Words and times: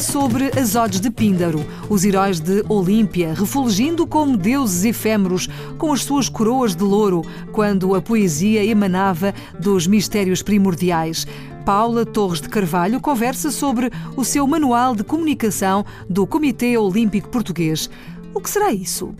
Sobre 0.00 0.50
Azodes 0.58 1.00
de 1.00 1.10
Píndaro, 1.10 1.64
os 1.88 2.04
heróis 2.04 2.40
de 2.40 2.64
Olímpia, 2.68 3.34
refulgindo 3.34 4.06
como 4.06 4.36
deuses 4.36 4.84
efêmeros, 4.84 5.48
com 5.76 5.92
as 5.92 6.02
suas 6.02 6.28
coroas 6.28 6.74
de 6.74 6.82
louro, 6.82 7.22
quando 7.52 7.94
a 7.94 8.00
poesia 8.00 8.64
emanava 8.64 9.34
dos 9.58 9.86
mistérios 9.86 10.42
primordiais. 10.42 11.26
Paula 11.64 12.06
Torres 12.06 12.40
de 12.40 12.48
Carvalho 12.48 13.00
conversa 13.00 13.50
sobre 13.50 13.90
o 14.16 14.24
seu 14.24 14.46
manual 14.46 14.94
de 14.94 15.04
comunicação 15.04 15.84
do 16.08 16.26
Comitê 16.26 16.78
Olímpico 16.78 17.28
Português. 17.28 17.90
O 18.32 18.40
que 18.40 18.48
será 18.48 18.72
isso? 18.72 19.14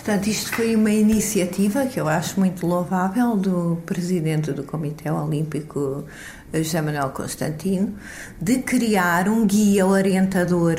Portanto, 0.00 0.28
isto 0.28 0.50
foi 0.56 0.74
uma 0.74 0.90
iniciativa 0.90 1.84
que 1.84 2.00
eu 2.00 2.08
acho 2.08 2.40
muito 2.40 2.66
louvável 2.66 3.36
do 3.36 3.82
presidente 3.84 4.50
do 4.50 4.62
Comitê 4.64 5.10
Olímpico, 5.10 6.06
José 6.54 6.80
Manuel 6.80 7.10
Constantino, 7.10 7.94
de 8.40 8.60
criar 8.60 9.28
um 9.28 9.46
guia 9.46 9.86
orientador 9.86 10.76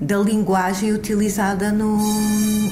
da 0.00 0.18
linguagem 0.18 0.92
utilizada 0.92 1.70
no, 1.70 1.96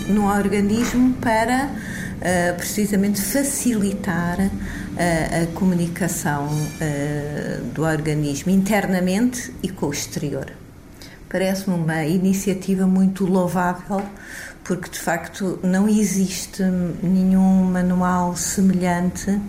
no 0.08 0.26
organismo 0.26 1.14
para 1.20 1.66
uh, 1.68 2.56
precisamente 2.56 3.22
facilitar 3.22 4.36
uh, 4.40 5.42
a 5.44 5.46
comunicação 5.54 6.48
uh, 6.48 7.64
do 7.72 7.84
organismo 7.84 8.50
internamente 8.50 9.54
e 9.62 9.68
com 9.68 9.86
o 9.86 9.92
exterior. 9.92 10.50
Parece-me 11.28 11.76
uma 11.76 12.04
iniciativa 12.04 12.86
muito 12.86 13.26
louvável 13.26 14.02
porque 14.68 14.90
de 14.90 14.98
facto 14.98 15.58
não 15.62 15.88
existe 15.88 16.62
nenhum 17.02 17.64
manual 17.64 18.36
semelhante 18.36 19.40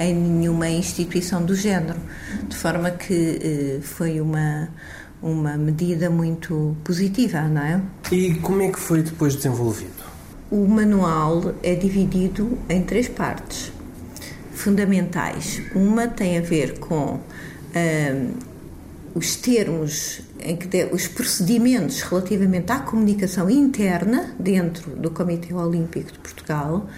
em 0.00 0.14
nenhuma 0.14 0.66
instituição 0.70 1.44
do 1.44 1.54
género, 1.54 2.00
de 2.48 2.56
forma 2.56 2.90
que 2.90 3.38
eh, 3.42 3.80
foi 3.82 4.18
uma 4.18 4.70
uma 5.22 5.56
medida 5.56 6.10
muito 6.10 6.74
positiva, 6.82 7.42
não 7.42 7.62
é? 7.62 7.80
E 8.10 8.34
como 8.36 8.62
é 8.62 8.72
que 8.72 8.80
foi 8.80 9.02
depois 9.02 9.36
desenvolvido? 9.36 10.02
O 10.50 10.66
manual 10.66 11.54
é 11.62 11.76
dividido 11.76 12.58
em 12.68 12.82
três 12.82 13.08
partes 13.08 13.72
fundamentais. 14.52 15.62
Uma 15.74 16.08
tem 16.08 16.38
a 16.38 16.40
ver 16.40 16.80
com 16.80 17.14
uh, 17.14 18.34
os 19.14 19.36
termos 19.36 20.20
em 20.40 20.56
que 20.56 20.84
os 20.92 21.06
procedimentos 21.06 22.00
relativamente 22.02 22.72
à 22.72 22.80
comunicação 22.80 23.50
interna 23.50 24.34
dentro 24.38 24.90
do 24.96 25.10
Comitê 25.10 25.52
Olímpico 25.52 26.12
de 26.12 26.18
Portugal, 26.18 26.88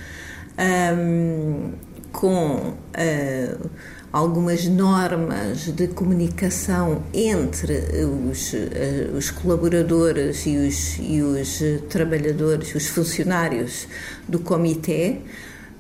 um, 0.97 1.73
com 2.13 2.57
uh, 2.57 3.71
algumas 4.13 4.67
normas 4.67 5.67
de 5.67 5.89
comunicação 5.89 7.03
entre 7.13 7.83
os, 8.31 8.53
uh, 8.53 9.17
os 9.17 9.31
colaboradores 9.31 10.47
e 10.47 10.57
os, 10.57 10.99
e 11.01 11.21
os 11.23 11.61
trabalhadores, 11.89 12.75
os 12.75 12.87
funcionários 12.87 13.89
do 14.29 14.39
Comitê, 14.39 15.19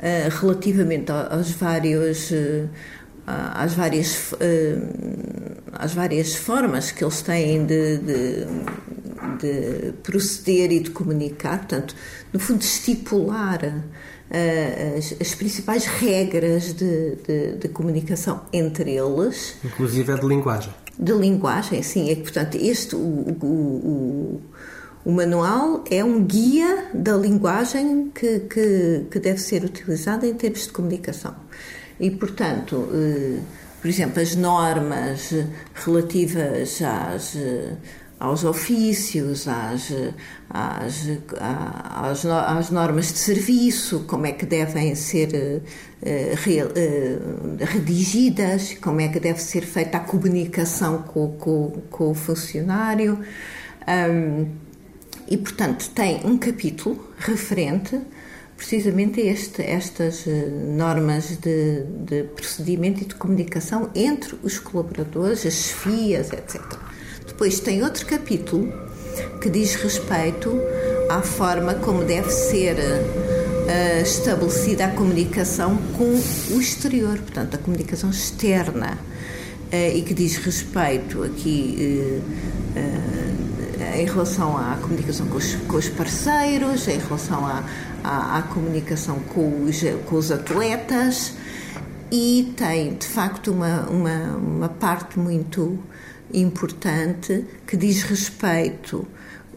uh, 0.00 0.40
relativamente 0.40 1.12
aos 1.12 1.52
vários 1.52 2.32
às 3.27 3.74
várias, 3.74 4.34
eh, 4.40 4.77
às 5.79 5.95
várias 5.95 6.35
formas 6.35 6.90
que 6.90 7.05
eles 7.05 7.23
têm 7.23 7.64
de, 7.64 7.98
de, 7.98 8.46
de 9.39 9.92
proceder 10.02 10.73
e 10.73 10.80
de 10.80 10.90
comunicar, 10.90 11.58
portanto, 11.58 11.95
no 12.33 12.40
fundo, 12.40 12.62
estipular 12.62 13.61
uh, 13.64 14.98
as, 14.98 15.14
as, 15.20 15.35
principais 15.35 15.86
regras 15.86 16.74
de, 16.74 17.17
de, 17.17 17.57
de, 17.57 17.68
comunicação 17.68 18.42
entre 18.52 18.92
eles. 18.92 19.57
Inclusive 19.64 20.12
é 20.12 20.17
de 20.17 20.27
linguagem. 20.27 20.73
De 20.98 21.12
linguagem, 21.12 21.83
sim. 21.83 22.11
É 22.11 22.14
que, 22.14 22.23
portanto, 22.23 22.56
este, 22.61 22.95
o, 22.96 22.98
o, 22.98 23.46
o, 23.46 24.41
o 25.05 25.12
manual 25.12 25.85
é 25.91 26.05
um 26.05 26.24
guia 26.24 26.86
da 26.95 27.17
linguagem 27.17 28.11
que, 28.14 28.41
que, 28.41 29.06
que 29.11 29.18
deve 29.18 29.39
ser 29.39 29.64
utilizada 29.64 30.27
em 30.27 30.35
termos 30.35 30.62
de 30.62 30.73
comunicação. 30.73 31.35
E, 31.98 32.11
portanto, 32.11 32.89
eh, 32.92 33.39
por 33.84 33.90
exemplo, 33.90 34.22
as 34.22 34.34
normas 34.34 35.30
relativas 35.74 36.80
às, 36.80 37.36
eh, 37.36 37.74
aos 38.18 38.42
ofícios, 38.42 39.46
às, 39.46 39.92
às, 40.48 41.02
às, 41.39 42.24
às, 42.24 42.70
normas 42.70 43.12
de 43.12 43.18
serviço, 43.18 44.06
como 44.06 44.24
é 44.24 44.33
que 44.33 44.46
devem 44.46 44.94
ser 44.94 45.62
eh, 46.02 46.34
redigidas, 47.61 48.73
como 48.80 49.02
é 49.02 49.08
que 49.08 49.20
deve 49.20 49.42
ser 49.42 49.67
feita 49.67 49.98
a 49.98 50.00
comunicação 50.00 51.02
com, 51.02 51.36
com, 51.36 51.83
com 51.90 52.11
o 52.11 52.14
funcionário. 52.14 53.18
e, 55.28 55.36
portanto, 55.36 55.90
tem 55.90 56.24
um 56.24 56.39
capítulo 56.39 57.06
referente 57.18 58.00
precisamente 58.57 59.20
este, 59.20 59.63
estas 59.63 60.27
eh, 60.27 60.48
normas 60.51 61.37
de, 61.37 61.83
de, 61.83 62.23
procedimento 62.25 63.03
e 63.03 63.07
de 63.07 63.15
comunicação 63.15 63.91
entre 63.95 64.37
os 64.42 64.59
colaboradores, 64.59 65.45
as 65.45 65.55
chefias, 65.55 66.33
etc. 66.33 66.63
Depois 67.27 67.59
tem 67.61 67.83
outro 67.83 68.07
capítulo 68.07 68.73
que 69.41 69.51
diz 69.51 69.75
respeito 69.75 70.61
à 71.11 71.20
forma 71.20 71.75
como 71.75 72.05
deve 72.05 72.31
ser 72.31 72.77
uh, 72.77 74.03
estabelecida 74.03 74.86
a 74.86 74.89
comunicação 74.89 75.77
com 75.97 76.05
o 76.55 76.61
exterior, 76.61 77.19
portanto, 77.19 77.55
a 77.55 77.59
comunicação 77.59 78.11
externa, 78.11 78.98
uh, 79.73 79.97
e 79.97 80.03
que 80.03 80.15
diz 80.15 80.36
respeito 80.36 81.23
aqui. 81.23 82.23
Uh, 82.77 83.45
em 83.97 84.07
relação 84.07 84.57
à 84.57 84.77
comunicação 84.81 85.27
com 85.27 85.36
os, 85.36 85.55
com 85.55 85.77
os 85.77 85.89
parceiros, 85.89 86.89
em 86.89 86.98
relação 86.98 87.47
à, 87.47 87.63
à, 88.05 88.42
comunicação 88.42 89.19
com 89.20 89.65
os, 89.65 89.81
com 90.07 90.17
os 90.17 90.31
atletas 90.31 91.35
e 92.13 92.53
tem 92.57 92.95
de 92.95 93.07
facto 93.07 93.51
uma, 93.51 93.89
uma, 93.89 94.37
uma 94.37 94.69
parte 94.69 95.19
muito 95.19 95.79
importante 96.33 97.45
que 97.67 97.77
diz 97.77 98.03
respeito 98.03 99.07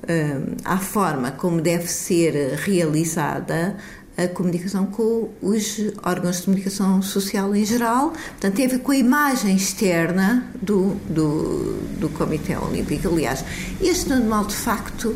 um, 0.10 0.56
à 0.64 0.78
forma 0.78 1.32
como 1.32 1.62
deve 1.62 1.88
ser 1.88 2.56
realizada 2.56 3.76
a 4.18 4.28
comunicação 4.28 4.88
com 4.88 5.30
os 5.42 5.80
órgãos 6.04 6.38
de 6.38 6.44
comunicação 6.46 7.02
social 7.04 7.56
em 7.56 7.64
geral, 7.64 8.10
portanto, 8.10 8.56
tem 8.56 8.66
a 8.66 8.70
ver 8.70 8.80
com 8.80 8.92
a 8.92 8.98
imagem 8.98 9.56
externa 9.56 10.52
do, 10.60 10.96
do, 11.08 11.74
do 12.00 12.10
Comitê 12.10 12.58
Olímpico. 12.58 13.10
Aliás, 13.10 13.46
este 13.80 14.10
manual, 14.10 14.46
de 14.46 14.56
facto, 14.56 15.16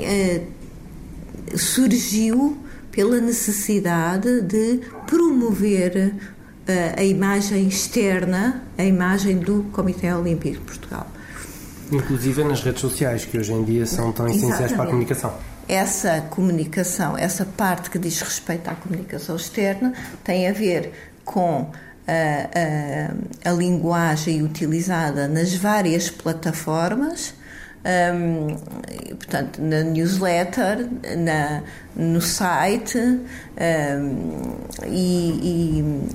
eh, 0.00 0.42
surgiu 1.56 2.58
pela 2.90 3.20
necessidade 3.20 4.40
de 4.42 4.80
promover 5.06 6.14
uh, 6.14 6.72
a 6.96 7.02
imagem 7.02 7.66
externa, 7.66 8.62
a 8.78 8.84
imagem 8.84 9.38
do 9.38 9.64
Comitê 9.72 10.12
Olímpico 10.12 10.54
de 10.54 10.60
Portugal. 10.60 11.06
Inclusive 11.90 12.44
nas 12.44 12.62
redes 12.62 12.80
sociais, 12.80 13.24
que 13.24 13.36
hoje 13.36 13.52
em 13.52 13.64
dia 13.64 13.86
são 13.86 14.12
tão 14.12 14.28
essenciais 14.28 14.72
para 14.72 14.84
a 14.84 14.86
comunicação. 14.86 15.34
Essa 15.68 16.20
comunicação, 16.22 17.16
essa 17.16 17.44
parte 17.44 17.90
que 17.90 17.98
diz 17.98 18.20
respeito 18.20 18.68
à 18.68 18.74
comunicação 18.74 19.36
externa, 19.36 19.92
tem 20.22 20.48
a 20.48 20.52
ver 20.52 20.92
com 21.24 21.70
a, 22.06 23.46
a, 23.46 23.50
a 23.50 23.52
linguagem 23.52 24.42
utilizada 24.42 25.26
nas 25.26 25.54
várias 25.54 26.10
plataformas 26.10 27.34
um, 27.84 28.56
portanto, 29.16 29.60
na 29.60 29.82
newsletter, 29.82 30.88
na, 31.18 31.62
no 31.94 32.20
site 32.20 32.98
um, 32.98 33.20
e, 34.86 35.30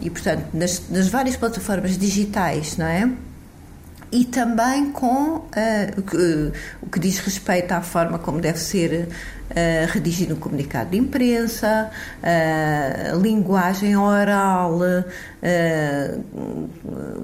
e, 0.01 0.05
e, 0.07 0.09
portanto, 0.09 0.45
nas, 0.53 0.89
nas, 0.89 1.07
várias 1.07 1.35
plataformas 1.35 1.97
digitais, 1.97 2.77
não 2.77 2.85
é? 2.87 3.09
E 4.11 4.25
também 4.25 4.91
com 4.91 5.35
uh, 5.35 5.49
o, 5.97 6.01
que, 6.01 6.97
o 6.97 6.99
diz 6.99 7.19
respeito 7.19 7.71
à 7.73 7.81
forma 7.81 8.17
como 8.17 8.41
deve 8.41 8.57
ser 8.57 9.07
uh, 9.07 9.91
redigido 9.91 10.33
um 10.33 10.39
comunicado 10.39 10.91
de 10.91 10.97
imprensa, 10.97 11.91
uh, 12.23 13.19
linguagem 13.21 13.95
oral, 13.95 14.79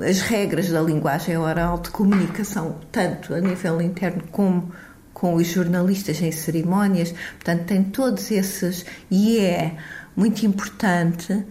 as 0.08 0.22
regras 0.22 0.70
da 0.70 0.82
linguagem 0.82 1.38
oral 1.38 1.80
de 1.80 1.90
comunicação, 1.90 2.76
tanto 2.92 3.34
a 3.34 3.40
nível 3.40 3.82
interno 3.82 4.24
como 4.32 4.72
com 5.12 5.36
os 5.36 5.48
jornalistas 5.48 6.22
em 6.22 6.32
cerimónias, 6.32 7.12
portanto, 7.12 7.66
tem 7.66 7.84
todos 7.84 8.30
esses. 8.30 8.86
E 9.10 9.40
é 9.40 9.76
muito 10.16 10.46
importante 10.46 11.44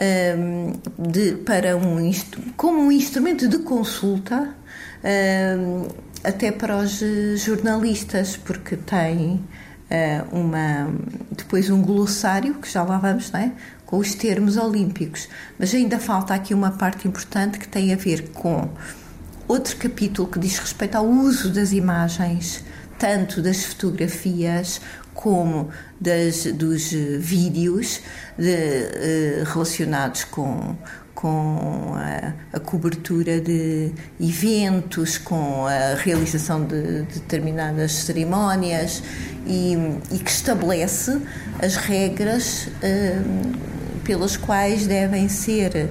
um, 0.00 0.72
de, 1.10 1.32
para 1.44 1.76
um, 1.76 2.10
como 2.56 2.80
um 2.80 2.92
instrumento 2.92 3.48
de 3.48 3.58
consulta, 3.58 4.54
um, 5.58 5.88
até 6.22 6.52
para 6.52 6.76
os 6.76 7.00
jornalistas, 7.36 8.36
porque 8.36 8.76
tem 8.76 9.44
uh, 9.90 10.36
uma, 10.36 10.92
depois 11.30 11.70
um 11.70 11.82
glossário, 11.82 12.54
que 12.54 12.70
já 12.70 12.82
lá 12.82 12.98
vamos, 12.98 13.30
não 13.30 13.40
é? 13.40 13.52
com 13.88 13.96
os 13.96 14.14
termos 14.14 14.58
olímpicos. 14.58 15.28
Mas 15.58 15.74
ainda 15.74 15.98
falta 15.98 16.34
aqui 16.34 16.52
uma 16.52 16.72
parte 16.72 17.08
importante 17.08 17.58
que 17.58 17.66
tem 17.66 17.92
a 17.92 17.96
ver 17.96 18.28
com 18.34 18.68
outro 19.48 19.74
capítulo 19.76 20.28
que 20.28 20.38
diz 20.38 20.58
respeito 20.58 20.96
ao 20.96 21.06
uso 21.06 21.50
das 21.50 21.72
imagens, 21.72 22.62
tanto 22.98 23.40
das 23.40 23.64
fotografias 23.64 24.78
como 25.18 25.68
das, 26.00 26.44
dos 26.44 26.92
vídeos 26.92 28.00
de, 28.38 28.52
uh, 28.52 29.52
relacionados 29.52 30.22
com, 30.22 30.76
com 31.12 31.94
a, 31.96 32.56
a, 32.56 32.60
cobertura 32.60 33.40
de 33.40 33.90
eventos, 34.20 35.18
com 35.18 35.66
a 35.66 35.96
realização 35.96 36.64
de, 36.64 37.02
de 37.02 37.18
determinadas 37.18 37.90
cerimónias 37.90 39.02
e, 39.44 39.74
e, 40.12 40.18
que 40.20 40.30
estabelece 40.30 41.20
as 41.60 41.74
regras 41.74 42.68
pelas 44.04 44.36
quais 44.36 44.86
devem 44.86 45.28
ser 45.28 45.90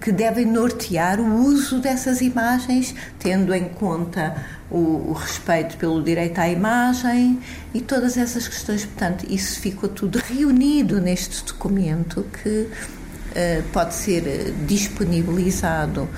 que 0.00 0.12
devem 0.12 0.46
nortear 0.46 1.18
o 1.20 1.44
uso 1.44 1.80
dessas 1.80 2.20
imagens, 2.20 2.94
tendo 3.18 3.52
em 3.52 3.68
conta 3.68 4.36
o, 4.70 5.10
o, 5.10 5.12
respeito 5.12 5.76
pelo 5.76 6.02
direito 6.02 6.38
à 6.38 6.48
imagem 6.48 7.40
e 7.72 7.80
todas 7.80 8.16
essas 8.16 8.46
questões. 8.46 8.84
Portanto, 8.84 9.26
isso 9.28 9.60
ficou 9.60 9.88
tudo 9.88 10.18
reunido 10.18 11.00
neste 11.00 11.44
documento 11.44 12.26
que 12.42 12.48
uh, 12.48 13.62
pode 13.72 13.94
ser 13.94 14.52
disponibilizado 14.66 16.08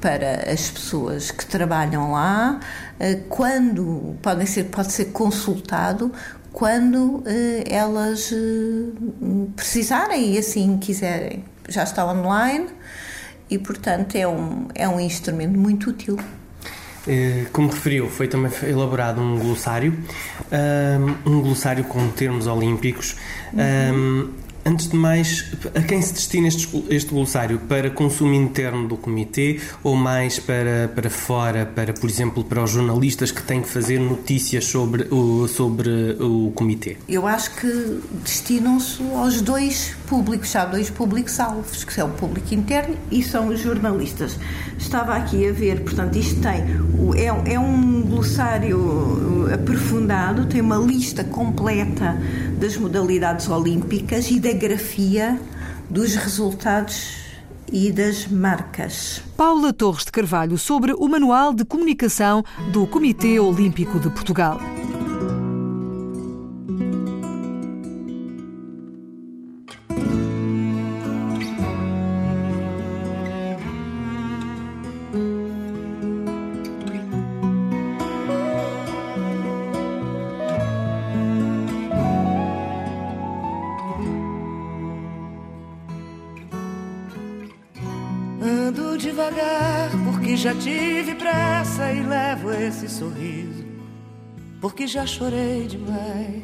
para 0.00 0.50
as 0.52 0.70
pessoas 0.70 1.30
que 1.30 1.46
trabalham 1.46 2.12
lá, 2.12 2.60
uh, 3.00 3.22
quando 3.28 4.16
podem 4.22 4.46
ser, 4.46 4.64
pode 4.64 4.92
ser 4.92 5.06
consultado 5.06 6.12
quando 6.50 7.22
elas 7.68 8.32
precisarem 9.54 10.34
e 10.34 10.38
assim 10.38 10.76
quiserem. 10.78 11.44
Já 11.68 11.84
está 11.84 12.04
online 12.04 12.66
e, 13.50 13.58
portanto, 13.58 14.16
é 14.16 14.26
um, 14.26 14.68
é 14.74 14.88
um 14.88 14.98
instrumento 14.98 15.58
muito 15.58 15.90
útil. 15.90 16.18
Eh, 17.08 17.46
como 17.52 17.70
referiu, 17.70 18.08
foi 18.08 18.28
também 18.28 18.50
elaborado 18.62 19.20
um 19.20 19.38
glossário, 19.38 19.96
um 21.24 21.40
glossário 21.40 21.84
com 21.84 22.08
termos 22.10 22.46
olímpicos. 22.46 23.16
Uhum. 23.54 24.30
Antes 24.68 24.90
de 24.90 24.96
mais, 24.96 25.46
a 25.74 25.80
quem 25.80 26.02
se 26.02 26.12
destina 26.12 26.46
este, 26.46 26.84
este 26.90 27.10
glossário? 27.10 27.58
Para 27.58 27.88
consumo 27.88 28.34
interno 28.34 28.86
do 28.86 28.98
comitê 28.98 29.60
ou 29.82 29.96
mais 29.96 30.38
para, 30.38 30.92
para 30.94 31.08
fora, 31.08 31.64
para, 31.64 31.94
por 31.94 32.10
exemplo, 32.10 32.44
para 32.44 32.62
os 32.62 32.72
jornalistas 32.72 33.32
que 33.32 33.42
têm 33.42 33.62
que 33.62 33.68
fazer 33.68 33.98
notícias 33.98 34.66
sobre 34.66 35.04
o, 35.10 35.48
sobre 35.48 36.18
o 36.20 36.52
comitê? 36.54 36.98
Eu 37.08 37.26
acho 37.26 37.54
que 37.54 37.98
destinam-se 38.22 39.02
aos 39.14 39.40
dois 39.40 39.96
públicos, 40.06 40.54
há 40.54 40.66
dois 40.66 40.90
públicos-alvos, 40.90 41.84
que 41.84 41.98
é 41.98 42.04
o 42.04 42.10
público 42.10 42.54
interno 42.54 42.94
e 43.10 43.22
são 43.22 43.48
os 43.48 43.60
jornalistas. 43.60 44.38
Estava 44.76 45.14
aqui 45.14 45.48
a 45.48 45.52
ver, 45.52 45.80
portanto, 45.80 46.14
isto 46.16 46.42
tem, 46.42 46.62
é, 47.16 47.54
é 47.54 47.58
um 47.58 48.02
glossário 48.02 49.48
aprofundado, 49.52 50.44
tem 50.44 50.60
uma 50.60 50.76
lista 50.76 51.24
completa 51.24 52.20
das 52.60 52.76
modalidades 52.76 53.48
olímpicas 53.48 54.30
e 54.30 54.38
da 54.38 54.57
grafia 54.58 55.40
dos 55.88 56.14
resultados 56.16 57.16
e 57.72 57.92
das 57.92 58.26
marcas. 58.26 59.22
Paula 59.36 59.72
Torres 59.72 60.04
de 60.04 60.12
Carvalho 60.12 60.58
sobre 60.58 60.92
o 60.92 61.08
Manual 61.08 61.54
de 61.54 61.64
Comunicação 61.64 62.44
do 62.72 62.86
Comitê 62.86 63.38
Olímpico 63.38 63.98
de 64.00 64.10
Portugal. 64.10 64.60
Levo 92.08 92.50
esse 92.50 92.88
sorriso, 92.88 93.64
porque 94.60 94.86
já 94.86 95.04
chorei 95.06 95.66
demais. 95.66 96.42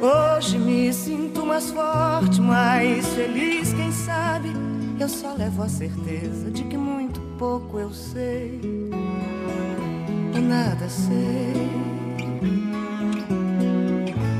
Hoje 0.00 0.58
me 0.58 0.92
sinto 0.92 1.44
mais 1.44 1.70
forte, 1.70 2.40
mais 2.40 3.06
feliz, 3.08 3.72
quem 3.72 3.90
sabe? 3.90 4.52
Eu 5.00 5.08
só 5.08 5.34
levo 5.34 5.62
a 5.62 5.68
certeza 5.68 6.50
de 6.50 6.62
que 6.64 6.76
muito 6.76 7.20
pouco 7.38 7.78
eu 7.78 7.92
sei, 7.92 8.60
e 10.34 10.38
nada 10.38 10.88
sei. 10.88 11.66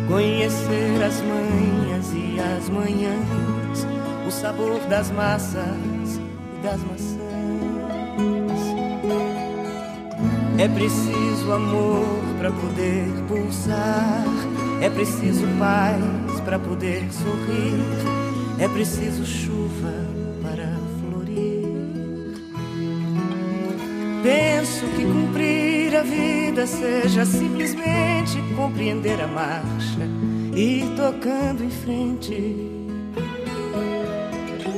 Conhecer 0.06 1.02
as 1.02 1.20
manhas 1.20 2.12
e 2.14 2.38
as 2.40 2.68
manhãs, 2.70 3.86
o 4.26 4.30
sabor 4.30 4.78
das 4.88 5.10
massas 5.10 6.20
e 6.58 6.62
das 6.62 6.80
maçãs 6.82 7.26
É 10.58 10.68
preciso 10.68 11.52
amor 11.52 12.06
para 12.38 12.50
poder 12.50 13.06
pulsar. 13.28 14.24
É 14.80 14.88
preciso 14.88 15.46
paz 15.58 16.40
para 16.44 16.58
poder 16.58 17.06
sorrir. 17.12 17.78
É 18.58 18.66
preciso 18.66 19.26
chuva 19.26 19.92
para 20.42 20.72
florir. 21.00 22.36
Penso 24.22 24.86
que 24.96 25.04
cumprir 25.04 25.94
a 25.94 26.02
vida 26.02 26.66
seja 26.66 27.26
simplesmente 27.26 28.42
compreender 28.56 29.20
a 29.20 29.26
marcha 29.26 30.08
e 30.54 30.84
tocando 30.96 31.62
em 31.62 31.70
frente. 31.70 32.75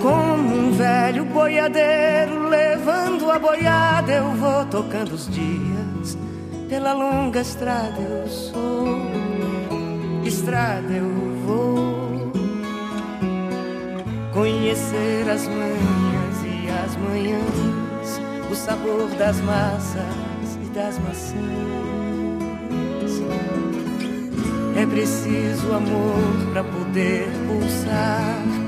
Como 0.01 0.55
um 0.55 0.73
velho 0.73 1.25
boiadeiro 1.25 2.49
levando 2.49 3.31
a 3.31 3.39
boiada, 3.39 4.13
eu 4.13 4.31
vou 4.33 4.65
tocando 4.67 5.13
os 5.13 5.29
dias. 5.29 6.17
Pela 6.69 6.93
longa 6.93 7.41
estrada 7.41 8.01
eu 8.01 8.29
sou, 8.29 9.01
estrada 10.25 10.93
eu 10.93 11.09
vou. 11.45 12.33
Conhecer 14.33 15.29
as 15.29 15.49
manhãs 15.49 16.37
e 16.45 16.69
as 16.71 16.97
manhãs, 16.97 18.21
o 18.51 18.55
sabor 18.55 19.09
das 19.19 19.41
massas 19.41 20.05
e 20.63 20.67
das 20.67 20.97
maçãs. 21.01 21.39
É 24.77 24.87
preciso 24.87 25.73
amor 25.73 26.53
para 26.53 26.63
poder 26.63 27.27
pulsar 27.49 28.68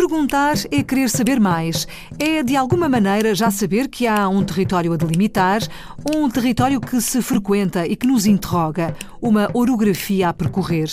Perguntar 0.00 0.54
é 0.70 0.82
querer 0.82 1.10
saber 1.10 1.38
mais. 1.38 1.86
É, 2.18 2.42
de 2.42 2.56
alguma 2.56 2.88
maneira, 2.88 3.34
já 3.34 3.50
saber 3.50 3.86
que 3.86 4.06
há 4.06 4.26
um 4.30 4.42
território 4.42 4.94
a 4.94 4.96
delimitar, 4.96 5.60
um 6.16 6.26
território 6.30 6.80
que 6.80 7.02
se 7.02 7.20
frequenta 7.20 7.86
e 7.86 7.94
que 7.94 8.06
nos 8.06 8.24
interroga, 8.24 8.96
uma 9.20 9.50
orografia 9.52 10.30
a 10.30 10.32
percorrer. 10.32 10.88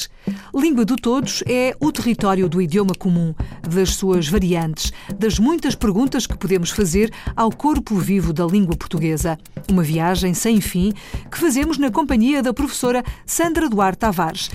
Língua 0.53 0.83
de 0.83 0.97
todos 0.97 1.41
é 1.47 1.73
o 1.79 1.89
território 1.89 2.49
do 2.49 2.61
idioma 2.61 2.93
comum, 2.99 3.33
das 3.65 3.95
suas 3.95 4.27
variantes, 4.27 4.91
das 5.17 5.39
muitas 5.39 5.73
perguntas 5.73 6.27
que 6.27 6.37
podemos 6.37 6.69
fazer 6.69 7.09
ao 7.33 7.49
corpo 7.49 7.95
vivo 7.95 8.33
da 8.33 8.45
língua 8.45 8.75
portuguesa. 8.75 9.39
Uma 9.71 9.83
viagem 9.83 10.33
sem 10.33 10.59
fim 10.59 10.91
que 11.31 11.37
fazemos 11.37 11.77
na 11.77 11.89
companhia 11.89 12.43
da 12.43 12.53
professora 12.53 13.05
Sandra 13.25 13.69
Duarte 13.69 13.99
Tavares. 13.99 14.49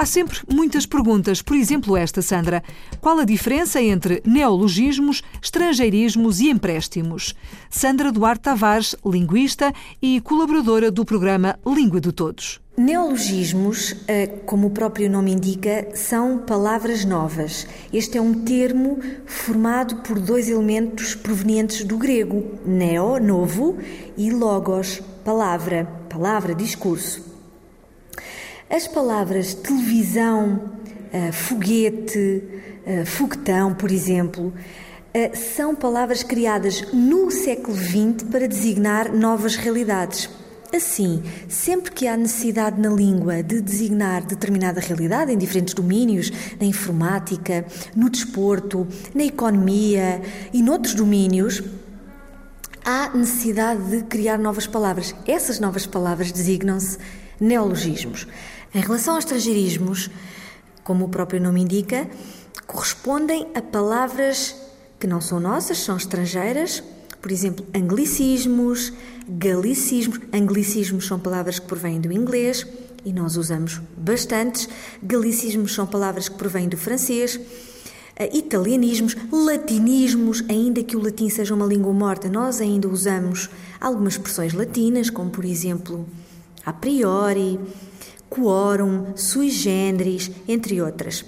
Há 0.00 0.06
sempre 0.06 0.38
muitas 0.48 0.86
perguntas, 0.86 1.42
por 1.42 1.56
exemplo, 1.56 1.96
esta, 1.96 2.22
Sandra. 2.22 2.62
Qual 3.00 3.18
a 3.18 3.24
diferença 3.24 3.82
entre 3.82 4.22
neologismos, 4.24 5.24
estrangeirismos 5.42 6.38
e 6.38 6.50
empréstimos? 6.50 7.34
Sandra 7.68 8.12
Duarte 8.12 8.42
Tavares, 8.42 8.94
linguista 9.04 9.72
e 10.00 10.20
colaboradora 10.20 10.92
do 10.92 11.04
programa 11.04 11.58
Língua 11.66 12.00
de 12.00 12.12
Todos. 12.12 12.60
Neologismos, 12.76 13.96
eh, 14.06 14.28
como 14.46 14.68
o 14.68 14.70
próprio 14.70 15.10
nome 15.10 15.32
indica, 15.32 15.88
são 15.96 16.38
palavras 16.38 17.04
novas. 17.04 17.66
Este 17.92 18.18
é 18.18 18.22
um 18.22 18.44
termo 18.44 19.00
formado 19.26 19.96
por 19.96 20.20
dois 20.20 20.48
elementos 20.48 21.16
provenientes 21.16 21.82
do 21.82 21.98
grego: 21.98 22.60
neo, 22.64 23.18
novo, 23.18 23.76
e 24.16 24.30
logos, 24.30 25.02
palavra, 25.24 25.88
palavra, 26.08 26.54
discurso. 26.54 27.37
As 28.70 28.86
palavras 28.86 29.54
televisão, 29.54 30.70
eh, 31.10 31.32
foguete, 31.32 32.42
eh, 32.84 33.04
foguetão, 33.04 33.74
por 33.74 33.90
exemplo, 33.90 34.52
são 35.32 35.74
palavras 35.74 36.22
criadas 36.22 36.92
no 36.92 37.28
século 37.30 37.76
XX 37.76 38.22
para 38.30 38.46
designar 38.46 39.12
novas 39.12 39.56
realidades. 39.56 40.28
Assim, 40.72 41.22
sempre 41.48 41.90
que 41.90 42.06
há 42.06 42.16
necessidade 42.16 42.78
na 42.78 42.90
língua 42.90 43.42
de 43.42 43.60
designar 43.60 44.22
determinada 44.22 44.80
realidade 44.80 45.32
em 45.32 45.38
diferentes 45.38 45.72
domínios, 45.72 46.30
na 46.60 46.66
informática, 46.66 47.64
no 47.96 48.10
desporto, 48.10 48.86
na 49.14 49.24
economia 49.24 50.20
e 50.52 50.62
noutros 50.62 50.94
domínios, 50.94 51.62
há 52.84 53.16
necessidade 53.16 53.82
de 53.90 54.02
criar 54.04 54.38
novas 54.38 54.66
palavras. 54.66 55.14
Essas 55.26 55.58
novas 55.58 55.86
palavras 55.86 56.30
designam-se 56.30 56.98
neologismos. 57.40 58.26
Em 58.74 58.80
relação 58.80 59.14
aos 59.14 59.24
estrangeirismos, 59.24 60.10
como 60.84 61.06
o 61.06 61.08
próprio 61.08 61.40
nome 61.40 61.62
indica, 61.62 62.08
correspondem 62.66 63.48
a 63.54 63.62
palavras 63.62 64.54
que 64.98 65.06
não 65.06 65.20
são 65.20 65.40
nossas, 65.40 65.78
são 65.78 65.96
estrangeiras 65.96 66.82
por 67.20 67.32
exemplo, 67.32 67.66
anglicismos, 67.74 68.92
galicismos. 69.28 70.20
Anglicismos 70.32 71.06
são 71.06 71.18
palavras 71.18 71.58
que 71.58 71.66
provêm 71.66 72.00
do 72.00 72.12
inglês 72.12 72.66
e 73.04 73.12
nós 73.12 73.36
usamos 73.36 73.80
bastantes. 73.96 74.68
Galicismos 75.02 75.74
são 75.74 75.86
palavras 75.86 76.28
que 76.28 76.36
provêm 76.36 76.68
do 76.68 76.76
francês. 76.76 77.38
Eh, 78.16 78.36
italianismos, 78.36 79.16
latinismos, 79.32 80.44
ainda 80.48 80.82
que 80.82 80.96
o 80.96 81.02
latim 81.02 81.28
seja 81.28 81.54
uma 81.54 81.66
língua 81.66 81.92
morta, 81.92 82.28
nós 82.28 82.60
ainda 82.60 82.88
usamos 82.88 83.50
algumas 83.80 84.14
expressões 84.14 84.52
latinas, 84.52 85.10
como 85.10 85.30
por 85.30 85.44
exemplo 85.44 86.06
a 86.64 86.72
priori, 86.72 87.58
quorum, 88.28 89.16
sui 89.16 89.50
generis, 89.50 90.30
entre 90.46 90.80
outras. 90.80 91.24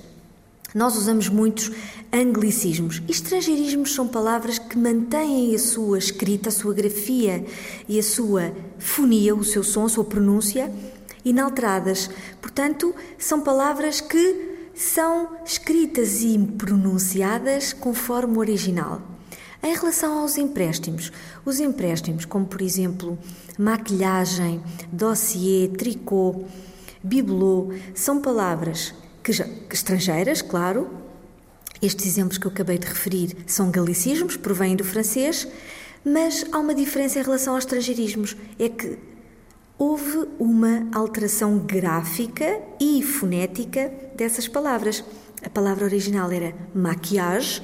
Nós 0.75 0.97
usamos 0.97 1.29
muitos 1.29 1.71
anglicismos. 2.13 3.03
Estrangeirismos 3.09 3.93
são 3.93 4.07
palavras 4.07 4.59
que 4.59 4.79
mantêm 4.79 5.55
a 5.55 5.59
sua 5.59 5.99
escrita, 5.99 6.49
a 6.49 6.53
sua 6.53 6.73
grafia 6.73 7.45
e 7.89 7.99
a 7.99 8.03
sua 8.03 8.53
fonia, 8.79 9.35
o 9.35 9.43
seu 9.43 9.65
som, 9.65 9.87
a 9.87 9.89
sua 9.89 10.05
pronúncia, 10.05 10.73
inalteradas. 11.25 12.09
Portanto, 12.41 12.95
são 13.19 13.41
palavras 13.41 14.01
que 14.01 14.51
são 14.75 15.37
escritas 15.45 16.23
e 16.23 16.39
pronunciadas 16.39 17.73
conforme 17.73 18.37
o 18.37 18.41
original. 18.41 19.03
Em 19.63 19.75
relação 19.75 20.19
aos 20.21 20.39
empréstimos, 20.39 21.13
os 21.45 21.61
empréstimos, 21.61 22.25
como 22.25 22.47
por 22.47 22.63
exemplo 22.63 23.19
maquilhagem, 23.59 24.63
dossiê, 24.91 25.69
tricô, 25.69 26.45
bibelô, 27.03 27.73
são 27.95 28.21
palavras 28.21 28.95
que 29.23 29.33
já, 29.33 29.47
estrangeiras, 29.71 30.43
claro. 30.43 30.89
Estes 31.83 32.07
exemplos 32.07 32.37
que 32.37 32.47
eu 32.47 32.51
acabei 32.51 32.79
de 32.79 32.87
referir 32.87 33.37
são 33.47 33.71
galicismos, 33.71 34.37
provêm 34.37 34.77
do 34.77 34.85
francês, 34.85 35.49
mas 36.05 36.45
há 36.53 36.59
uma 36.59 36.75
diferença 36.75 37.19
em 37.19 37.23
relação 37.23 37.55
aos 37.55 37.65
estrangeirismos: 37.65 38.37
é 38.59 38.69
que 38.69 38.99
houve 39.79 40.29
uma 40.39 40.87
alteração 40.93 41.59
gráfica 41.59 42.61
e 42.79 43.03
fonética 43.03 43.91
dessas 44.15 44.47
palavras. 44.47 45.03
A 45.43 45.49
palavra 45.49 45.87
original 45.87 46.31
era 46.31 46.55
maquillage 46.75 47.63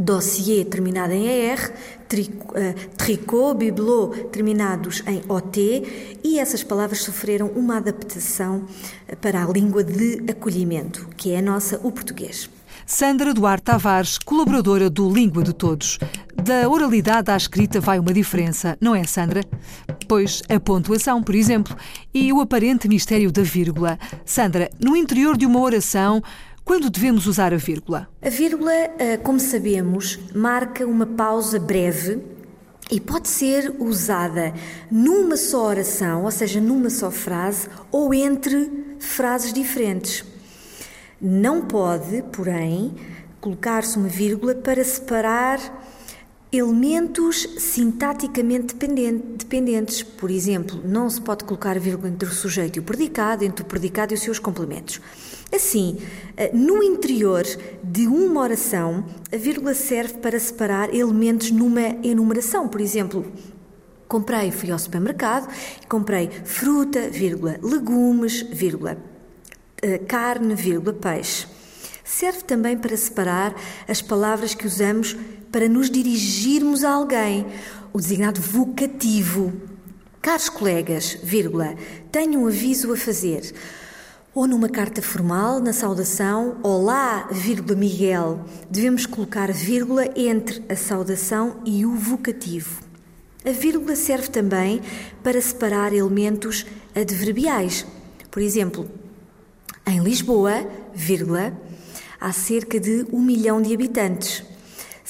dossier 0.00 0.64
terminado 0.64 1.12
em 1.12 1.26
ER, 1.26 1.72
eh, 2.54 2.74
tricot, 2.96 3.56
bibelot 3.56 4.24
terminados 4.32 5.02
em 5.06 5.22
OT 5.28 6.18
e 6.24 6.38
essas 6.38 6.64
palavras 6.64 7.02
sofreram 7.02 7.48
uma 7.48 7.76
adaptação 7.76 8.64
eh, 9.06 9.14
para 9.14 9.44
a 9.44 9.46
língua 9.46 9.84
de 9.84 10.24
acolhimento, 10.30 11.08
que 11.16 11.32
é 11.32 11.38
a 11.38 11.42
nossa, 11.42 11.78
o 11.84 11.92
português. 11.92 12.48
Sandra 12.86 13.32
Duarte 13.32 13.66
Tavares, 13.66 14.18
colaboradora 14.18 14.90
do 14.90 15.08
Língua 15.08 15.44
de 15.44 15.52
Todos. 15.52 15.96
Da 16.34 16.68
oralidade 16.68 17.30
à 17.30 17.36
escrita 17.36 17.80
vai 17.80 18.00
uma 18.00 18.12
diferença, 18.12 18.76
não 18.80 18.96
é, 18.96 19.04
Sandra? 19.04 19.44
Pois 20.08 20.42
a 20.48 20.58
pontuação, 20.58 21.22
por 21.22 21.36
exemplo, 21.36 21.76
e 22.12 22.32
o 22.32 22.40
aparente 22.40 22.88
mistério 22.88 23.30
da 23.30 23.42
vírgula. 23.42 23.96
Sandra, 24.24 24.68
no 24.80 24.96
interior 24.96 25.36
de 25.36 25.46
uma 25.46 25.60
oração, 25.60 26.20
quando 26.64 26.90
devemos 26.90 27.26
usar 27.26 27.52
a 27.52 27.56
vírgula? 27.56 28.08
A 28.22 28.28
vírgula, 28.28 28.72
eh, 28.72 29.16
como 29.16 29.40
sabemos, 29.40 30.18
marca 30.34 30.86
uma 30.86 31.06
pausa 31.06 31.58
breve 31.58 32.22
e 32.90 33.00
pode 33.00 33.28
ser 33.28 33.74
usada 33.78 34.52
numa 34.90 35.36
só 35.36 35.66
oração, 35.66 36.24
ou 36.24 36.30
seja, 36.30 36.60
numa 36.60 36.90
só 36.90 37.10
frase, 37.10 37.68
ou 37.90 38.12
entre 38.12 38.96
frases 38.98 39.52
diferentes. 39.52 40.24
Não 41.20 41.62
pode, 41.62 42.22
porém, 42.32 42.94
colocar-se 43.40 43.96
uma 43.96 44.08
vírgula 44.08 44.54
para 44.54 44.82
separar 44.82 45.58
elementos 46.52 47.48
sintaticamente 47.58 48.74
dependentes. 48.74 50.02
Por 50.02 50.30
exemplo, 50.30 50.80
não 50.84 51.08
se 51.08 51.20
pode 51.20 51.44
colocar 51.44 51.78
vírgula 51.78 52.08
entre 52.08 52.28
o 52.28 52.32
sujeito 52.32 52.76
e 52.76 52.80
o 52.80 52.82
predicado, 52.82 53.44
entre 53.44 53.62
o 53.62 53.66
predicado 53.66 54.12
e 54.12 54.16
os 54.16 54.22
seus 54.22 54.38
complementos. 54.38 55.00
Assim, 55.52 55.98
eh, 56.36 56.50
no 56.52 56.82
interior 56.82 57.44
de 57.82 58.06
uma 58.06 58.40
oração, 58.40 59.04
a 59.32 59.36
vírgula 59.36 59.74
serve 59.74 60.14
para 60.14 60.38
separar 60.38 60.94
elementos 60.94 61.50
numa 61.50 61.96
enumeração. 62.04 62.68
Por 62.68 62.80
exemplo, 62.80 63.24
comprei, 64.08 64.50
fui 64.50 64.70
ao 64.70 64.78
supermercado, 64.78 65.48
comprei 65.88 66.30
fruta, 66.44 67.08
vírgula, 67.08 67.58
legumes, 67.62 68.42
vírgula, 68.42 68.98
eh, 69.82 69.98
carne, 69.98 70.54
vírgula, 70.54 70.92
peixe. 70.92 71.46
Serve 72.04 72.42
também 72.42 72.76
para 72.76 72.96
separar 72.96 73.54
as 73.86 74.02
palavras 74.02 74.52
que 74.52 74.66
usamos 74.66 75.16
para 75.50 75.68
nos 75.68 75.90
dirigirmos 75.90 76.84
a 76.84 76.92
alguém, 76.92 77.46
o 77.92 77.98
designado 77.98 78.40
vocativo. 78.40 79.52
Caros 80.22 80.48
colegas, 80.48 81.18
vírgula, 81.22 81.74
tenho 82.12 82.40
um 82.40 82.46
aviso 82.46 82.92
a 82.92 82.96
fazer 82.96 83.54
ou 84.32 84.46
numa 84.46 84.68
carta 84.68 85.02
formal, 85.02 85.58
na 85.58 85.72
saudação, 85.72 86.58
Olá, 86.62 87.28
vírgula 87.32 87.76
Miguel, 87.76 88.44
devemos 88.70 89.04
colocar 89.04 89.52
vírgula 89.52 90.06
entre 90.16 90.62
a 90.68 90.76
saudação 90.76 91.56
e 91.64 91.84
o 91.84 91.96
vocativo. 91.96 92.80
A 93.44 93.50
vírgula 93.50 93.96
serve 93.96 94.28
também 94.28 94.80
para 95.22 95.40
separar 95.40 95.92
elementos 95.92 96.64
adverbiais. 96.94 97.84
Por 98.30 98.40
exemplo, 98.40 98.88
em 99.84 99.98
Lisboa, 100.00 100.64
vírgula, 100.94 101.52
há 102.20 102.32
cerca 102.32 102.78
de 102.78 103.06
um 103.12 103.20
milhão 103.20 103.60
de 103.60 103.74
habitantes. 103.74 104.44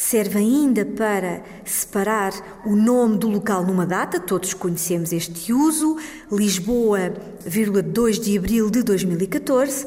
Serve 0.01 0.39
ainda 0.39 0.83
para 0.83 1.43
separar 1.63 2.33
o 2.65 2.75
nome 2.75 3.19
do 3.19 3.29
local 3.29 3.67
numa 3.67 3.85
data, 3.85 4.19
todos 4.19 4.55
conhecemos 4.55 5.13
este 5.13 5.53
uso, 5.53 5.99
Lisboa, 6.33 7.13
2 7.85 8.19
de 8.19 8.39
abril 8.39 8.71
de 8.71 8.83
2014, 8.83 9.87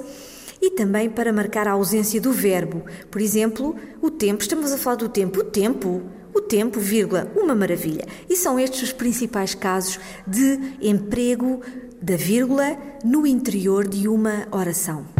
e 0.62 0.70
também 0.70 1.10
para 1.10 1.34
marcar 1.34 1.68
a 1.68 1.72
ausência 1.72 2.22
do 2.22 2.32
verbo. 2.32 2.84
Por 3.10 3.20
exemplo, 3.20 3.76
o 4.04 4.12
tempo, 4.12 4.44
estamos 4.44 4.72
a 4.72 4.78
falar 4.78 4.98
do 4.98 5.10
tempo, 5.10 5.40
o 5.40 5.44
tempo, 5.44 6.04
o 6.32 6.40
tempo, 6.40 6.80
vírgula, 6.80 7.32
uma 7.36 7.56
maravilha. 7.56 8.06
E 8.30 8.36
são 8.36 8.60
estes 8.60 8.84
os 8.84 8.94
principais 8.94 9.56
casos 9.56 10.00
de 10.28 10.60
emprego 10.80 11.60
da 12.00 12.16
vírgula 12.16 12.78
no 13.04 13.26
interior 13.26 13.88
de 13.88 14.08
uma 14.08 14.48
oração. 14.52 15.13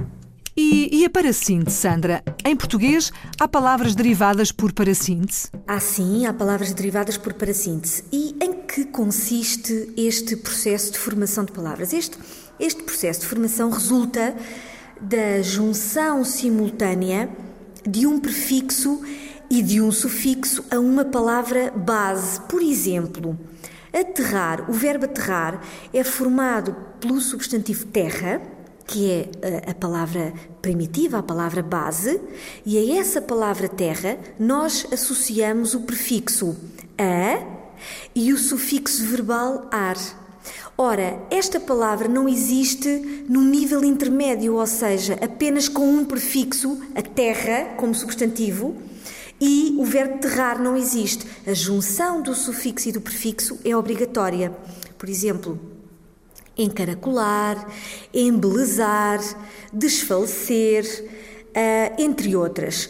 E, 0.56 1.00
e 1.00 1.06
a 1.06 1.10
parassíntese, 1.10 1.78
Sandra? 1.78 2.24
Em 2.46 2.56
português, 2.56 3.12
há 3.40 3.48
palavras 3.48 3.96
derivadas 3.96 4.52
por 4.52 4.72
parassíntese? 4.72 5.50
Há 5.68 5.80
sim, 5.80 6.28
há 6.28 6.34
palavras 6.34 6.72
derivadas 6.74 7.18
por 7.18 7.34
parassíntese. 7.34 8.04
E 8.12 8.36
em 8.40 8.54
que 8.54 8.86
consiste 8.86 9.92
este 9.98 10.36
processo 10.36 10.92
de 10.92 11.00
formação 11.00 11.44
de 11.44 11.52
palavras? 11.52 11.92
Este, 11.92 12.20
este 12.60 12.84
processo 12.84 13.22
de 13.22 13.26
formação 13.26 13.72
resulta 13.72 14.36
da 15.02 15.42
junção 15.42 16.24
simultânea 16.24 17.30
de 17.88 18.06
um 18.06 18.20
prefixo 18.20 19.02
e 19.50 19.64
de 19.64 19.82
um 19.82 19.92
sufixo 19.92 20.64
a 20.70 20.80
uma 20.80 21.04
palavra 21.04 21.72
base. 21.76 22.40
Por 22.42 22.62
exemplo, 22.62 23.40
aterrar, 23.92 24.70
o 24.70 24.74
verbo 24.74 25.06
aterrar 25.06 25.60
é 25.92 26.04
formado 26.04 26.76
pelo 27.00 27.20
substantivo 27.20 27.88
terra 27.88 28.53
que 28.86 29.10
é 29.10 29.30
eh, 29.42 29.72
a 29.72 29.74
palavra 29.74 30.34
primitiva, 30.62 31.20
a 31.20 31.24
palavra 31.24 31.62
base, 31.62 32.20
e 32.66 32.78
a 32.78 33.00
essa 33.00 33.22
palavra 33.22 33.68
terra 33.68 34.18
nós 34.40 34.86
associamos 34.92 35.74
o 35.74 35.82
prefixo 35.82 36.56
a 36.98 37.64
e 38.16 38.32
o 38.32 38.38
sufixo 38.38 39.06
verbal 39.06 39.68
ar. 39.72 39.98
Ora, 40.78 41.22
esta 41.30 41.60
palavra 41.60 42.08
não 42.08 42.28
existe 42.28 43.26
no 43.30 43.42
nível 43.42 43.84
intermédio, 43.84 44.56
ou 44.56 44.68
seja, 44.68 45.18
apenas 45.22 45.70
com 45.70 45.88
um 45.88 46.04
prefixo, 46.04 46.82
a 46.96 47.02
terra, 47.02 47.76
como 47.78 47.94
substantivo, 47.94 48.76
e 49.40 49.76
o 49.78 49.86
verbo 49.86 50.20
terrar 50.20 50.62
não 50.62 50.76
existe. 50.76 51.26
A 51.46 51.54
junção 51.54 52.22
do 52.22 52.34
sufixo 52.34 52.90
e 52.90 52.92
do 52.92 53.02
prefixo 53.02 53.60
é 53.64 53.76
obrigatória. 53.76 54.52
Por 54.98 55.10
exemplo, 55.10 55.60
encaracolar, 56.58 57.68
embelezar, 58.14 59.20
desfalecer, 59.72 60.86
uh, 61.50 62.02
entre 62.02 62.36
outras. 62.36 62.90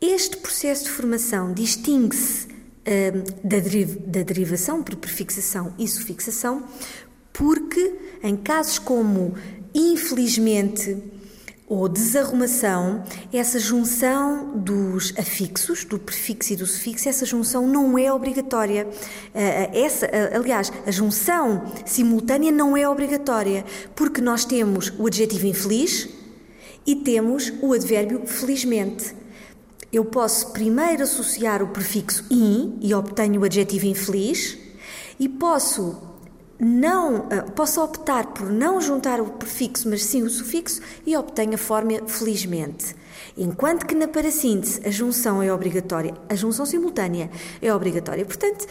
Este 0.00 0.36
processo 0.36 0.84
de 0.84 0.90
formação 0.90 1.52
distingue-se 1.52 2.46
uh, 2.46 3.46
da, 3.46 3.58
deriv 3.58 3.96
da 4.06 4.22
derivação 4.22 4.82
por 4.82 4.96
prefixação 4.96 5.74
e 5.78 5.88
sufixação, 5.88 6.64
porque 7.32 7.94
em 8.22 8.36
casos 8.36 8.78
como, 8.78 9.34
infelizmente, 9.74 10.96
ou 11.66 11.88
desarrumação, 11.88 13.02
essa 13.32 13.58
junção 13.58 14.52
dos 14.54 15.14
afixos, 15.16 15.84
do 15.84 15.98
prefixo 15.98 16.52
e 16.52 16.56
do 16.56 16.66
sufixo, 16.66 17.08
essa 17.08 17.24
junção 17.24 17.66
não 17.66 17.98
é 17.98 18.12
obrigatória. 18.12 18.86
Eh, 19.34 19.70
eh, 19.72 19.80
essa, 19.80 20.06
eh, 20.06 20.36
aliás, 20.36 20.70
a 20.86 20.90
junção 20.90 21.64
simultânea 21.86 22.52
não 22.52 22.76
é 22.76 22.86
obrigatória, 22.86 23.64
porque 23.96 24.20
nós 24.20 24.44
temos 24.44 24.92
o 24.98 25.06
adjetivo 25.06 25.46
infeliz 25.46 26.08
e 26.86 26.96
temos 26.96 27.50
o 27.62 27.72
advérbio 27.72 28.26
felizmente. 28.26 29.14
Eu 29.90 30.04
posso 30.04 30.52
primeiro 30.52 31.04
associar 31.04 31.62
o 31.62 31.68
prefixo 31.68 32.26
in 32.30 32.78
e 32.82 32.92
obtenho 32.92 33.40
o 33.40 33.44
adjetivo 33.44 33.86
infeliz, 33.86 34.58
e 35.18 35.28
posso 35.28 36.13
não 36.58 37.20
uh, 37.20 37.50
posso 37.54 37.82
optar 37.82 38.26
por 38.26 38.50
não 38.50 38.80
juntar 38.80 39.20
o 39.20 39.26
prefixo, 39.26 39.88
mas 39.88 40.04
sim 40.04 40.22
o 40.22 40.30
sufixo 40.30 40.80
e 41.06 41.16
obtenho 41.16 41.54
a 41.54 41.58
forma 41.58 42.06
felizmente. 42.06 42.94
Enquanto 43.36 43.86
que 43.86 43.94
na 43.94 44.06
parassíntese 44.06 44.80
a 44.86 44.90
junção 44.90 45.42
é 45.42 45.52
obrigatória, 45.52 46.14
a 46.28 46.34
junção 46.34 46.64
simultânea 46.64 47.30
é 47.60 47.74
obrigatória. 47.74 48.24
Portanto, 48.24 48.66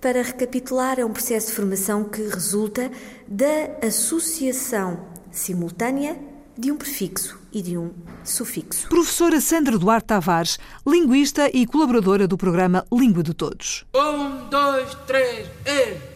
para 0.00 0.22
recapitular, 0.22 0.98
é 0.98 1.04
um 1.04 1.12
processo 1.12 1.48
de 1.48 1.52
formação 1.52 2.02
que 2.04 2.22
resulta 2.22 2.90
da 3.28 3.86
associação 3.86 4.98
simultânea 5.30 6.18
de 6.58 6.70
um 6.70 6.76
prefixo 6.76 7.38
e 7.52 7.62
de 7.62 7.78
um 7.78 7.92
sufixo. 8.24 8.88
Professora 8.88 9.40
Sandra 9.40 9.78
Duarte 9.78 10.08
Tavares, 10.08 10.58
linguista 10.86 11.48
e 11.52 11.66
colaboradora 11.66 12.26
do 12.26 12.36
programa 12.36 12.84
Língua 12.92 13.22
de 13.22 13.32
Todos. 13.32 13.84
Um, 13.94 14.48
dois, 14.48 14.94
três, 15.06 15.48
e 15.64 16.11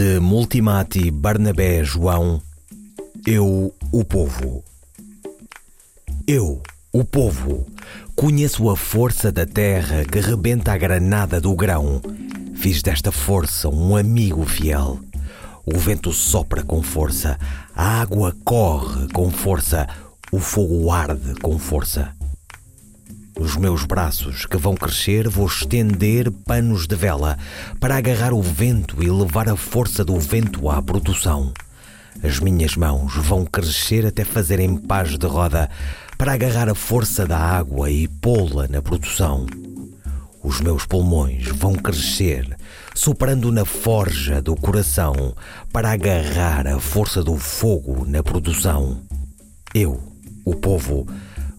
de 0.00 0.18
Multimati 0.18 1.10
Barnabé 1.10 1.84
João, 1.84 2.40
Eu, 3.26 3.74
o 3.92 4.02
Povo. 4.02 4.64
Eu, 6.26 6.62
o 6.90 7.04
povo, 7.04 7.66
conheço 8.16 8.70
a 8.70 8.76
força 8.78 9.30
da 9.30 9.44
terra 9.44 10.02
que 10.10 10.18
rebenta 10.18 10.72
a 10.72 10.78
granada 10.78 11.38
do 11.38 11.54
grão. 11.54 12.00
Fiz 12.54 12.80
desta 12.82 13.12
força 13.12 13.68
um 13.68 13.94
amigo 13.94 14.46
fiel. 14.46 14.98
O 15.66 15.76
vento 15.76 16.14
sopra 16.14 16.62
com 16.62 16.82
força, 16.82 17.38
a 17.76 18.00
água 18.00 18.34
corre 18.42 19.06
com 19.12 19.30
força, 19.30 19.86
o 20.32 20.40
fogo 20.40 20.90
arde 20.90 21.34
com 21.42 21.58
força. 21.58 22.19
Os 23.40 23.56
meus 23.56 23.86
braços, 23.86 24.44
que 24.44 24.58
vão 24.58 24.74
crescer, 24.74 25.26
vou 25.26 25.46
estender 25.46 26.30
panos 26.30 26.86
de 26.86 26.94
vela 26.94 27.38
para 27.80 27.96
agarrar 27.96 28.34
o 28.34 28.42
vento 28.42 29.02
e 29.02 29.08
levar 29.10 29.48
a 29.48 29.56
força 29.56 30.04
do 30.04 30.20
vento 30.20 30.68
à 30.68 30.82
produção. 30.82 31.50
As 32.22 32.38
minhas 32.38 32.76
mãos 32.76 33.16
vão 33.16 33.46
crescer 33.46 34.04
até 34.04 34.26
fazerem 34.26 34.76
paz 34.76 35.16
de 35.16 35.26
roda 35.26 35.70
para 36.18 36.34
agarrar 36.34 36.68
a 36.68 36.74
força 36.74 37.26
da 37.26 37.38
água 37.38 37.90
e 37.90 38.06
pô-la 38.06 38.68
na 38.68 38.82
produção. 38.82 39.46
Os 40.42 40.60
meus 40.60 40.84
pulmões 40.84 41.46
vão 41.46 41.72
crescer, 41.72 42.46
soprando 42.94 43.50
na 43.50 43.64
forja 43.64 44.42
do 44.42 44.54
coração 44.54 45.34
para 45.72 45.92
agarrar 45.92 46.66
a 46.66 46.78
força 46.78 47.24
do 47.24 47.38
fogo 47.38 48.04
na 48.06 48.22
produção. 48.22 49.00
Eu, 49.74 49.98
o 50.44 50.54
povo, 50.54 51.06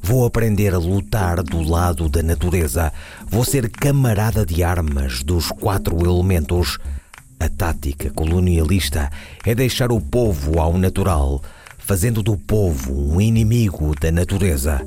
Vou 0.02 0.26
aprender 0.26 0.74
a 0.74 0.80
lutar 0.80 1.44
do 1.44 1.62
lado 1.62 2.10
da 2.10 2.24
natureza. 2.24 2.92
Vou 3.28 3.46
ser 3.46 3.70
camarada 3.70 4.46
de 4.46 4.64
armas 4.64 5.22
dos 5.22 5.50
quatro 5.50 6.04
elementos. 6.04 6.80
A 7.40 7.48
tática 7.48 8.10
colonialista 8.10 9.12
é 9.46 9.54
deixar 9.54 9.92
o 9.92 10.02
povo 10.02 10.60
ao 10.60 10.78
natural, 10.78 11.42
fazendo 11.78 12.24
do 12.24 12.36
povo 12.36 13.14
um 13.14 13.22
inimigo 13.22 13.94
da 14.00 14.12
natureza. 14.12 14.82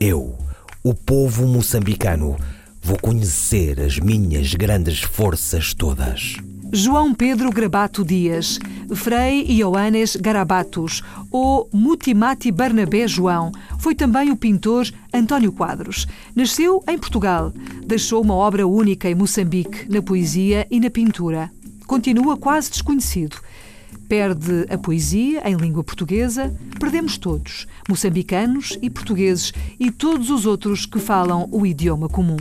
Eu, 0.00 0.36
o 0.82 0.94
povo 0.94 1.46
moçambicano, 1.46 2.36
vou 2.82 2.98
conhecer 2.98 3.80
as 3.80 3.98
minhas 3.98 4.54
grandes 4.54 5.00
forças 5.00 5.74
todas. 5.74 6.36
João 6.72 7.12
Pedro 7.12 7.50
Grabato 7.50 8.04
Dias, 8.04 8.60
Frei 8.94 9.44
Ioannes 9.50 10.14
Garabatos 10.14 11.02
ou 11.30 11.68
Mutimati 11.72 12.52
Barnabé 12.52 13.08
João. 13.08 13.50
Foi 13.78 13.92
também 13.92 14.30
o 14.30 14.36
pintor 14.36 14.86
António 15.12 15.50
Quadros. 15.50 16.06
Nasceu 16.34 16.80
em 16.88 16.96
Portugal. 16.96 17.52
Deixou 17.84 18.22
uma 18.22 18.34
obra 18.34 18.68
única 18.68 19.10
em 19.10 19.16
Moçambique, 19.16 19.90
na 19.90 20.00
poesia 20.00 20.64
e 20.70 20.78
na 20.78 20.90
pintura. 20.90 21.50
Continua 21.88 22.36
quase 22.36 22.70
desconhecido. 22.70 23.36
Perde 24.08 24.66
a 24.70 24.78
poesia 24.78 25.42
em 25.48 25.56
língua 25.56 25.82
portuguesa, 25.82 26.54
perdemos 26.78 27.18
todos, 27.18 27.66
moçambicanos 27.88 28.78
e 28.80 28.88
portugueses 28.88 29.52
e 29.78 29.90
todos 29.90 30.30
os 30.30 30.46
outros 30.46 30.86
que 30.86 31.00
falam 31.00 31.48
o 31.50 31.66
idioma 31.66 32.08
comum 32.08 32.36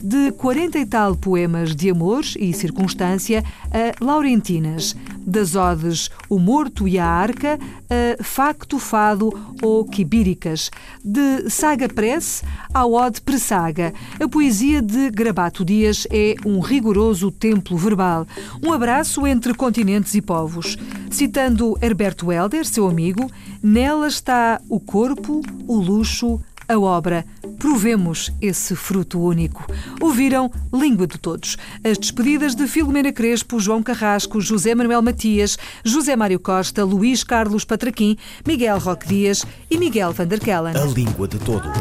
de 0.00 0.32
40 0.32 0.78
e 0.78 0.86
tal 0.86 1.14
poemas 1.14 1.76
de 1.76 1.90
amor 1.90 2.24
e 2.38 2.52
circunstância 2.52 3.44
a 3.70 4.04
Laurentinas, 4.04 4.96
das 5.24 5.54
odes 5.54 6.10
O 6.28 6.38
Morto 6.38 6.88
e 6.88 6.98
a 6.98 7.06
Arca 7.06 7.58
a 7.88 8.22
Facto 8.22 8.78
Fado 8.78 9.30
ou 9.62 9.84
Quibíricas, 9.84 10.70
de 11.04 11.48
Saga 11.50 11.88
Press 11.88 12.42
ao 12.72 12.92
Ode 12.92 13.20
Pressaga. 13.20 13.92
A 14.18 14.26
poesia 14.26 14.80
de 14.82 15.10
Grabato 15.10 15.64
Dias 15.64 16.06
é 16.10 16.34
um 16.44 16.58
rigoroso 16.60 17.30
templo 17.30 17.76
verbal, 17.76 18.26
um 18.64 18.72
abraço 18.72 19.26
entre 19.26 19.54
continentes 19.54 20.14
e 20.14 20.22
povos. 20.22 20.76
Citando 21.10 21.76
Herberto 21.82 22.32
Helder, 22.32 22.64
seu 22.64 22.88
amigo, 22.88 23.30
nela 23.62 24.08
está 24.08 24.60
o 24.68 24.80
corpo, 24.80 25.42
o 25.68 25.76
luxo, 25.76 26.40
a 26.68 26.78
obra, 26.78 27.24
provemos 27.58 28.32
esse 28.40 28.74
fruto 28.74 29.20
único. 29.20 29.64
Ouviram 30.00 30.50
Língua 30.72 31.06
de 31.06 31.18
Todos. 31.18 31.56
As 31.84 31.98
despedidas 31.98 32.54
de 32.54 32.66
Filomena 32.66 33.12
Crespo, 33.12 33.60
João 33.60 33.82
Carrasco, 33.82 34.40
José 34.40 34.74
Manuel 34.74 35.02
Matias, 35.02 35.58
José 35.84 36.16
Mário 36.16 36.40
Costa, 36.40 36.84
Luís 36.84 37.24
Carlos 37.24 37.64
Patraquim, 37.64 38.16
Miguel 38.46 38.78
Roque 38.78 39.06
Dias 39.06 39.44
e 39.70 39.78
Miguel 39.78 40.12
Van 40.12 40.26
der 40.26 40.40
Kellen. 40.40 40.76
A 40.76 40.84
Língua 40.84 41.28
de 41.28 41.38
Todos. 41.38 41.72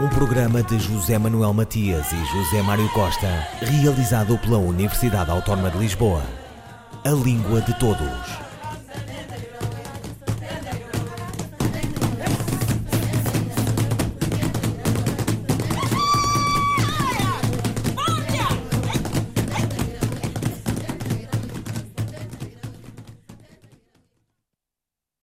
Um 0.00 0.08
programa 0.08 0.62
de 0.62 0.78
José 0.78 1.18
Manuel 1.18 1.52
Matias 1.52 2.10
e 2.10 2.16
José 2.16 2.62
Mário 2.62 2.88
Costa, 2.88 3.46
realizado 3.60 4.38
pela 4.38 4.56
Universidade 4.56 5.30
Autónoma 5.30 5.70
de 5.70 5.78
Lisboa. 5.78 6.22
A 7.04 7.10
Língua 7.10 7.60
de 7.60 7.78
Todos. 7.78 8.49